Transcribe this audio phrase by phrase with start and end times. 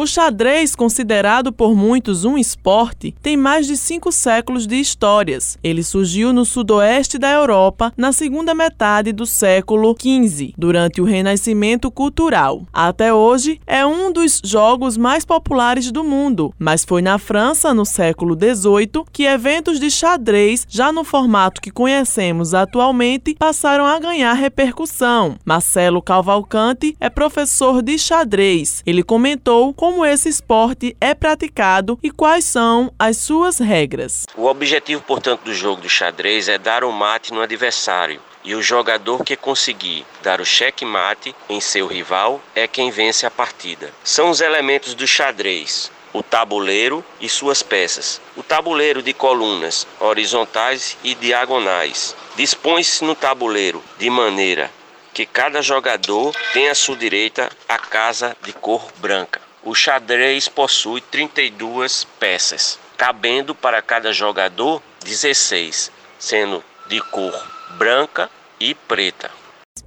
[0.00, 5.58] O xadrez, considerado por muitos um esporte, tem mais de cinco séculos de histórias.
[5.62, 11.90] Ele surgiu no sudoeste da Europa na segunda metade do século XV, durante o Renascimento
[11.90, 12.62] Cultural.
[12.72, 17.84] Até hoje, é um dos jogos mais populares do mundo, mas foi na França, no
[17.84, 24.32] século XVIII, que eventos de xadrez, já no formato que conhecemos atualmente, passaram a ganhar
[24.32, 25.36] repercussão.
[25.44, 28.82] Marcelo Cavalcante é professor de xadrez.
[28.86, 34.24] Ele comentou como esse esporte é praticado e quais são as suas regras.
[34.36, 38.20] O objetivo, portanto, do jogo do xadrez é dar o mate no adversário.
[38.44, 43.30] E o jogador que conseguir dar o cheque-mate em seu rival é quem vence a
[43.32, 43.90] partida.
[44.04, 48.20] São os elementos do xadrez: o tabuleiro e suas peças.
[48.36, 52.14] O tabuleiro de colunas horizontais e diagonais.
[52.36, 54.70] Dispõe-se no tabuleiro de maneira
[55.12, 59.49] que cada jogador tem à sua direita a casa de cor branca.
[59.62, 68.74] O xadrez possui 32 peças, cabendo para cada jogador 16, sendo de cor branca e
[68.74, 69.39] preta.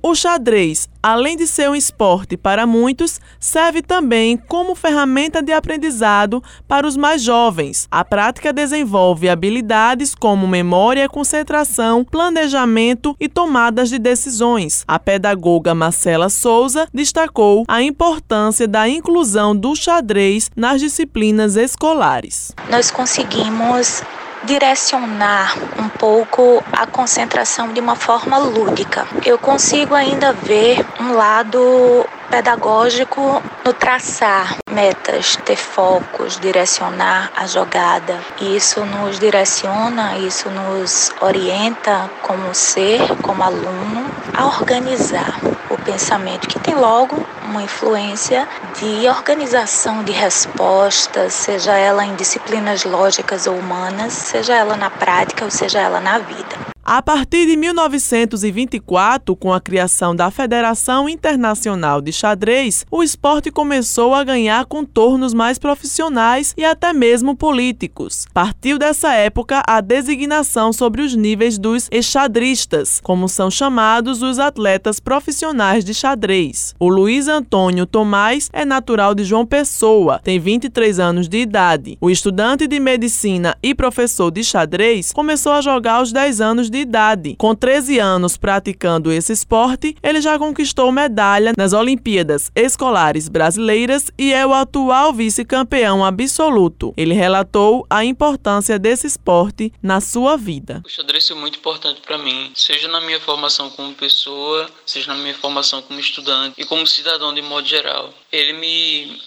[0.05, 6.43] O xadrez, além de ser um esporte para muitos, serve também como ferramenta de aprendizado
[6.67, 7.87] para os mais jovens.
[7.89, 14.83] A prática desenvolve habilidades como memória, concentração, planejamento e tomadas de decisões.
[14.85, 22.51] A pedagoga Marcela Souza destacou a importância da inclusão do xadrez nas disciplinas escolares.
[22.69, 24.03] Nós conseguimos
[24.43, 29.07] direcionar um pouco a concentração de uma forma lúdica.
[29.25, 38.19] Eu consigo ainda ver um lado pedagógico no traçar metas, ter focos, direcionar a jogada.
[38.41, 44.05] Isso nos direciona, isso nos orienta como ser, como aluno,
[44.35, 45.39] a organizar
[45.83, 53.45] pensamento, que tem logo uma influência de organização de respostas, seja ela em disciplinas lógicas
[53.47, 56.62] ou humanas, seja ela na prática ou seja ela na vida.
[56.85, 64.13] A partir de 1924, com a criação da Federação Internacional de Xadrez, o esporte começou
[64.13, 68.25] a ganhar contornos mais profissionais e até mesmo políticos.
[68.33, 74.99] Partiu dessa época a designação sobre os níveis dos exadristas, como são chamados os atletas
[74.99, 76.75] profissionais de xadrez.
[76.77, 81.97] O Luiz Antônio Tomás é natural de João Pessoa, tem 23 anos de idade.
[82.01, 86.79] O estudante de medicina e professor de xadrez começou a jogar aos 10 anos de
[86.79, 87.35] idade.
[87.37, 94.33] Com 13 anos praticando esse esporte, ele já conquistou medalha nas Olimpíadas Escolares Brasileiras e
[94.33, 96.93] é o atual vice-campeão absoluto.
[96.97, 100.81] Ele relatou a importância desse esporte na sua vida.
[100.85, 105.19] O xadrez é muito importante para mim, seja na minha formação como pessoa, seja na
[105.21, 108.11] minha formação como estudante e como cidadão de modo geral.
[108.31, 109.21] Ele me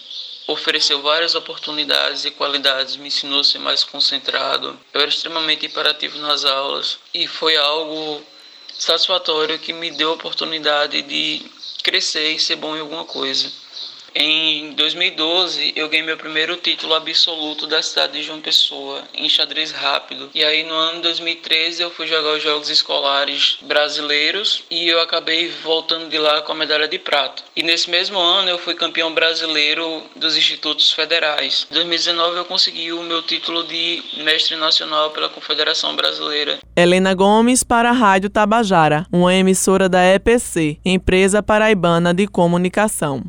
[0.46, 4.78] ofereceu várias oportunidades e qualidades, me ensinou a ser mais concentrado.
[4.92, 8.22] Eu era extremamente imperativo nas aulas e foi algo
[8.78, 11.42] satisfatório que me deu a oportunidade de
[11.82, 13.50] crescer e ser bom em alguma coisa.
[14.18, 19.72] Em 2012, eu ganhei meu primeiro título absoluto da cidade de João Pessoa, em xadrez
[19.72, 20.30] rápido.
[20.34, 25.02] E aí, no ano de 2013, eu fui jogar os Jogos Escolares Brasileiros e eu
[25.02, 27.42] acabei voltando de lá com a medalha de prata.
[27.54, 31.66] E nesse mesmo ano, eu fui campeão brasileiro dos Institutos Federais.
[31.70, 36.58] Em 2019, eu consegui o meu título de mestre nacional pela Confederação Brasileira.
[36.74, 43.22] Helena Gomes para a Rádio Tabajara, uma emissora da EPC, Empresa Paraibana de Comunicação.